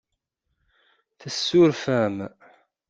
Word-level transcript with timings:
Tessuref-am. 1.19 2.17